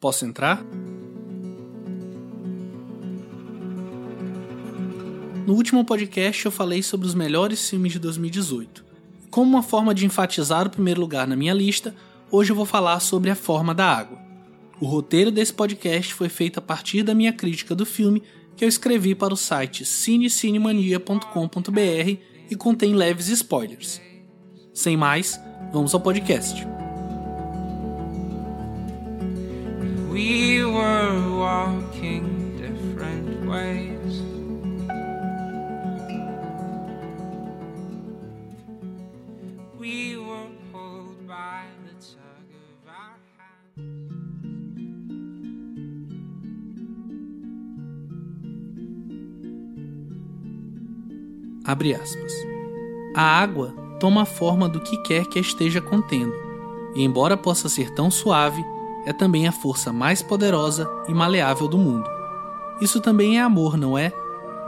[0.00, 0.64] Posso entrar?
[5.46, 8.82] No último podcast eu falei sobre os melhores filmes de 2018.
[9.30, 11.94] Como uma forma de enfatizar o primeiro lugar na minha lista,
[12.30, 14.18] hoje eu vou falar sobre A Forma da Água.
[14.80, 18.22] O roteiro desse podcast foi feito a partir da minha crítica do filme
[18.56, 22.18] que eu escrevi para o site cinecinemania.com.br
[22.50, 24.00] e contém leves spoilers.
[24.72, 25.38] Sem mais,
[25.72, 26.69] vamos ao podcast.
[30.10, 34.20] We were walking different ways.
[39.78, 43.16] We were pulled by the tug of our
[51.64, 52.32] Abre aspas.
[53.14, 56.34] A água toma a forma do que quer que a esteja contendo,
[56.96, 58.64] e embora possa ser tão suave,
[59.06, 62.08] é também a força mais poderosa e maleável do mundo.
[62.80, 64.12] Isso também é amor, não é?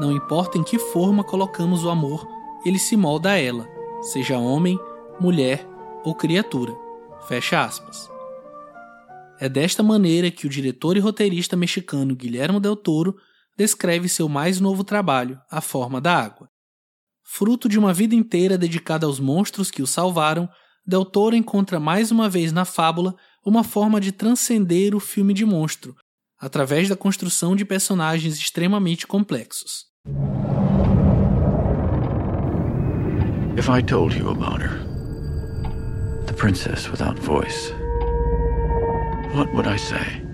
[0.01, 2.27] Não importa em que forma colocamos o amor,
[2.65, 3.69] ele se molda a ela,
[4.01, 4.79] seja homem,
[5.21, 5.67] mulher
[6.05, 6.75] ou criatura.
[7.29, 8.11] Fecha aspas.
[9.39, 13.17] É desta maneira que o diretor e roteirista mexicano Guilherme Del Toro
[13.57, 16.49] descreve seu mais novo trabalho, A Forma da Água.
[17.25, 20.49] Fruto de uma vida inteira dedicada aos monstros que o salvaram,
[20.87, 25.45] Del Toro encontra mais uma vez na fábula uma forma de transcender o filme de
[25.45, 25.97] monstro,
[26.39, 29.87] através da construção de personagens extremamente complexos.
[33.57, 34.81] If I told you about her,
[36.27, 37.73] the princess without voice,
[39.35, 40.32] what would I say?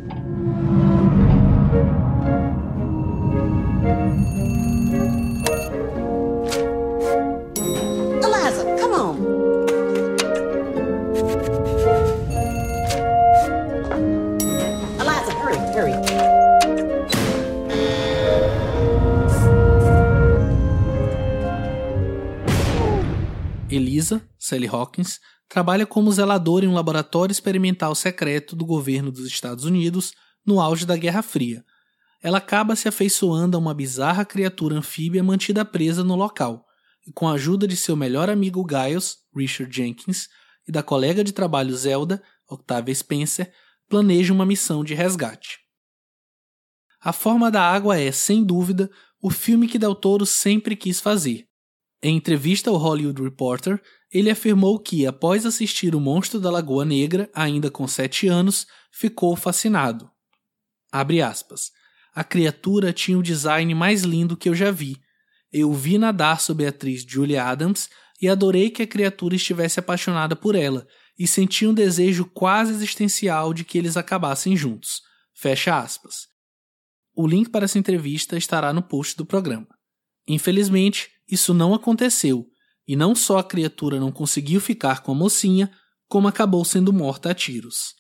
[23.99, 29.65] Elisa, Sally Hawkins, trabalha como zeladora em um laboratório experimental secreto do governo dos Estados
[29.65, 30.13] Unidos
[30.47, 31.65] no auge da Guerra Fria.
[32.23, 36.65] Ela acaba se afeiçoando a uma bizarra criatura anfíbia mantida presa no local,
[37.07, 40.29] e com a ajuda de seu melhor amigo Giles, Richard Jenkins,
[40.67, 43.53] e da colega de trabalho Zelda, Octavia Spencer,
[43.89, 45.59] planeja uma missão de resgate.
[47.01, 48.89] A Forma da Água é, sem dúvida,
[49.21, 51.48] o filme que Del Toro sempre quis fazer,
[52.03, 53.83] em entrevista ao Hollywood Reporter,
[54.13, 59.35] ele afirmou que, após assistir O Monstro da Lagoa Negra, ainda com sete anos, ficou
[59.35, 60.11] fascinado.
[60.93, 61.71] Aspas.
[62.15, 64.97] A criatura tinha o design mais lindo que eu já vi.
[65.53, 67.89] Eu vi nadar sob a atriz Julia Adams
[68.21, 70.87] e adorei que a criatura estivesse apaixonada por ela
[71.19, 75.03] e senti um desejo quase existencial de que eles acabassem juntos.
[75.35, 76.29] Fecha aspas.
[77.15, 79.69] O link para essa entrevista estará no post do programa.
[80.27, 82.47] Infelizmente, isso não aconteceu,
[82.87, 85.71] e não só a criatura não conseguiu ficar com a mocinha,
[86.09, 87.95] como acabou sendo morta a tiros.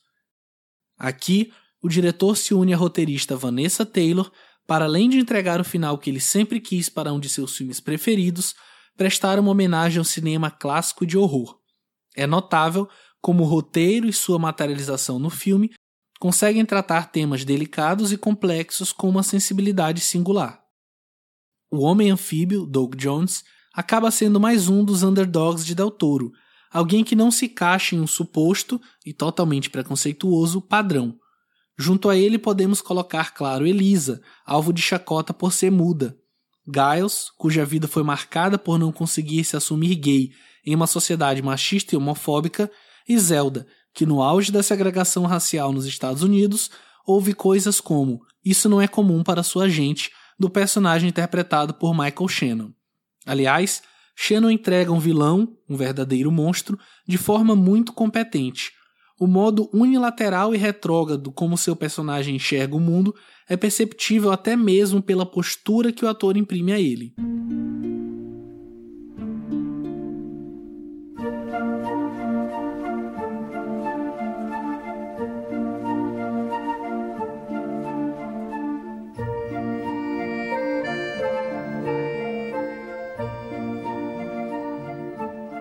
[0.96, 1.52] Aqui,
[1.82, 4.32] o diretor se une à roteirista Vanessa Taylor
[4.66, 7.80] para, além de entregar o final que ele sempre quis para um de seus filmes
[7.80, 8.54] preferidos,
[8.96, 11.58] prestar uma homenagem ao cinema clássico de horror.
[12.16, 12.88] É notável
[13.20, 15.70] como o roteiro e sua materialização no filme
[16.18, 20.60] conseguem tratar temas delicados e complexos com uma sensibilidade singular.
[21.70, 26.32] O Homem Anfíbio, Doug Jones, acaba sendo mais um dos underdogs de Del Toro,
[26.72, 31.14] alguém que não se encaixa em um suposto e totalmente preconceituoso padrão.
[31.78, 36.16] Junto a ele podemos colocar, claro, Elisa, alvo de chacota por ser muda.
[36.66, 40.30] Giles, cuja vida foi marcada por não conseguir se assumir gay
[40.64, 42.70] em uma sociedade machista e homofóbica,
[43.06, 46.70] e Zelda, que no auge da segregação racial nos Estados Unidos,
[47.06, 52.28] ouve coisas como: Isso não é comum para sua gente, do personagem interpretado por Michael
[52.28, 52.70] Shannon.
[53.26, 53.82] Aliás,
[54.16, 58.72] Shannon entrega um vilão, um verdadeiro monstro, de forma muito competente.
[59.20, 63.14] O modo unilateral e retrógrado como seu personagem enxerga o mundo
[63.48, 67.14] é perceptível até mesmo pela postura que o ator imprime a ele.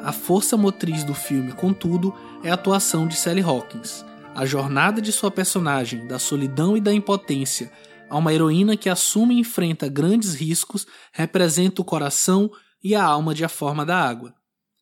[0.08, 4.06] A força motriz do filme, contudo, é a atuação de Sally Hawkins.
[4.34, 7.70] A jornada de sua personagem, da solidão e da impotência,
[8.10, 12.50] a uma heroína que assume e enfrenta grandes riscos, representa o coração
[12.82, 14.34] e a alma de A Forma da Água.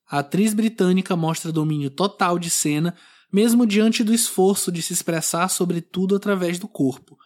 [0.07, 2.93] A atriz britânica mostra domínio total de cena,
[3.33, 7.17] mesmo diante do esforço de se expressar sobre tudo através do corpo.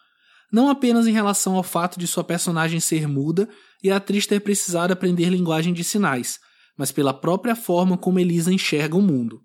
[0.50, 3.46] Não apenas em relação ao fato de sua personagem ser muda
[3.82, 6.40] e a atriz ter precisado aprender linguagem de sinais,
[6.80, 9.42] mas pela própria forma como Elisa enxerga o mundo.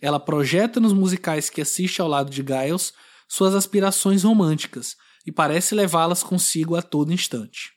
[0.00, 2.94] Ela projeta nos musicais que assiste ao lado de Giles
[3.28, 4.96] suas aspirações românticas
[5.26, 7.74] e parece levá-las consigo a todo instante.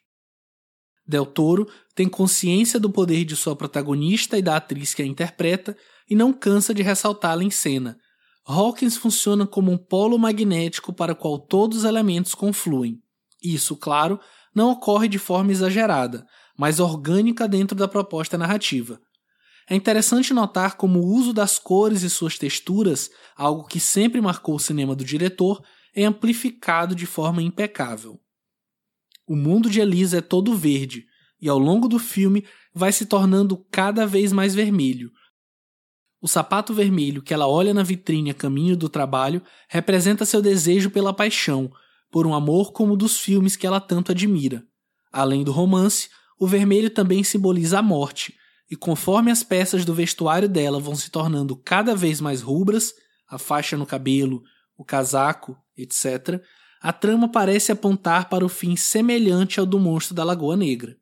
[1.06, 5.76] Del Toro tem consciência do poder de sua protagonista e da atriz que a interpreta
[6.10, 7.98] e não cansa de ressaltá-la em cena.
[8.46, 13.02] Hawkins funciona como um polo magnético para o qual todos os elementos confluem.
[13.44, 14.18] Isso, claro,
[14.56, 16.26] não ocorre de forma exagerada,
[16.58, 19.00] mas orgânica dentro da proposta narrativa.
[19.70, 24.56] É interessante notar como o uso das cores e suas texturas, algo que sempre marcou
[24.56, 25.62] o cinema do diretor,
[25.94, 28.20] é amplificado de forma impecável.
[29.28, 31.06] O mundo de Elisa é todo verde,
[31.40, 35.12] e ao longo do filme vai se tornando cada vez mais vermelho.
[36.22, 40.90] O sapato vermelho que ela olha na vitrine a caminho do trabalho representa seu desejo
[40.90, 41.72] pela paixão,
[42.10, 44.64] por um amor como o dos filmes que ela tanto admira.
[45.12, 48.36] Além do romance, o vermelho também simboliza a morte,
[48.70, 52.94] e conforme as peças do vestuário dela vão se tornando cada vez mais rubras,
[53.28, 54.44] a faixa no cabelo,
[54.78, 56.42] o casaco, etc.,
[56.80, 60.96] a trama parece apontar para o fim semelhante ao do monstro da Lagoa Negra.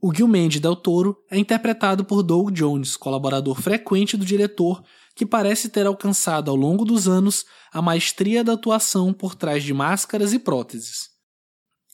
[0.00, 4.82] O Gilmande Del Toro é interpretado por Doug Jones, colaborador frequente do diretor,
[5.14, 9.74] que parece ter alcançado ao longo dos anos a maestria da atuação por trás de
[9.74, 11.10] máscaras e próteses.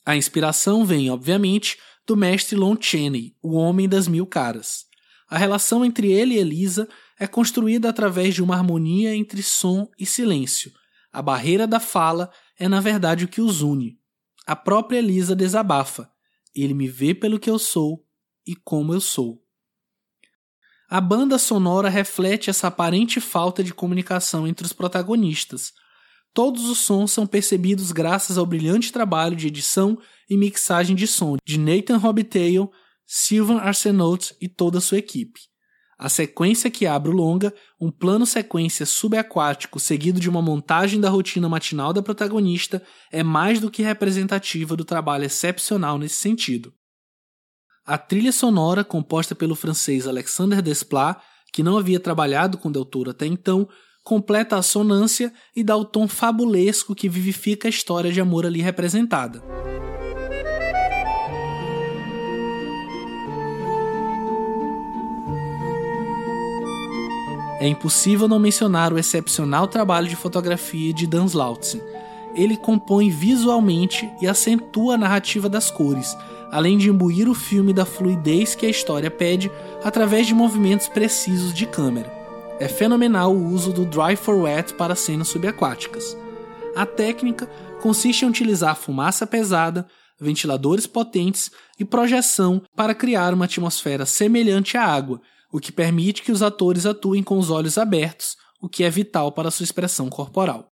[0.05, 1.77] A inspiração vem, obviamente,
[2.07, 4.85] do mestre Lon Chaney, o Homem das Mil Caras.
[5.29, 6.89] A relação entre ele e Elisa
[7.19, 10.71] é construída através de uma harmonia entre som e silêncio,
[11.17, 13.99] a barreira da fala é na verdade o que os une.
[14.45, 16.11] A própria Elisa desabafa.
[16.53, 18.05] Ele me vê pelo que eu sou
[18.45, 19.43] e como eu sou.
[20.87, 25.73] A banda sonora reflete essa aparente falta de comunicação entre os protagonistas.
[26.37, 29.97] Todos os sons são percebidos graças ao brilhante trabalho de edição
[30.29, 32.69] e mixagem de som de Nathan Robitaille,
[33.07, 35.41] Sylvan Arsenault e toda a sua equipe.
[35.97, 37.51] A sequência que abre o longa,
[37.81, 43.59] um plano sequência subaquático seguido de uma montagem da rotina matinal da protagonista, é mais
[43.59, 46.71] do que representativa do trabalho excepcional nesse sentido.
[47.83, 51.19] A trilha sonora, composta pelo francês Alexander Desplat,
[51.51, 53.67] que não havia trabalhado com Del Toro até então,
[54.07, 58.61] completa a sonância e dá o tom fabulesco que vivifica a história de amor ali
[58.61, 59.43] representada.
[67.59, 71.81] É impossível não mencionar o excepcional trabalho de fotografia de Dan Slautzen.
[72.33, 76.15] Ele compõe visualmente e acentua a narrativa das cores,
[76.49, 79.51] além de imbuir o filme da fluidez que a história pede
[79.83, 82.16] através de movimentos precisos de câmera.
[82.59, 86.17] É fenomenal o uso do Dry for Wet para cenas subaquáticas.
[86.75, 87.45] A técnica
[87.83, 89.87] consiste em utilizar fumaça pesada,
[90.19, 95.21] ventiladores potentes e projeção para criar uma atmosfera semelhante à água,
[95.51, 99.31] o que permite que os atores atuem com os olhos abertos, o que é vital
[99.31, 100.71] para sua expressão corporal.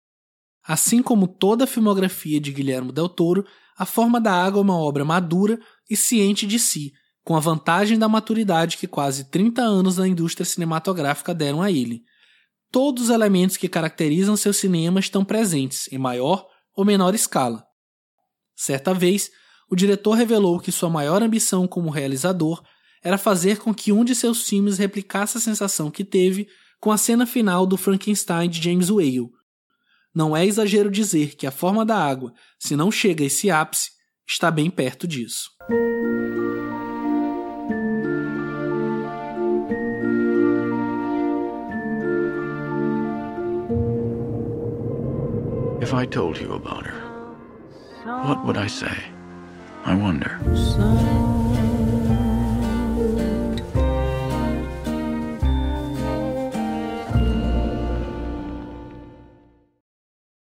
[0.67, 3.45] Assim como toda a filmografia de Guilherme Del Toro,
[3.77, 5.61] A Forma da Água é uma obra madura
[5.91, 10.45] e ciente de si, com a vantagem da maturidade que quase 30 anos na indústria
[10.45, 12.05] cinematográfica deram a ele.
[12.71, 17.65] Todos os elementos que caracterizam seu cinema estão presentes, em maior ou menor escala.
[18.55, 19.31] Certa vez,
[19.71, 22.63] o diretor revelou que sua maior ambição como realizador
[23.03, 26.47] era fazer com que um de seus filmes replicasse a sensação que teve
[26.81, 29.31] com a cena final do Frankenstein de James Whale.
[30.15, 33.91] Não é exagero dizer que a forma da água, se não chega a esse ápice,
[34.27, 35.51] está bem perto disso.
[45.85, 46.99] If I told you about her,
[48.25, 48.97] what would I say?
[49.85, 50.41] I wonder.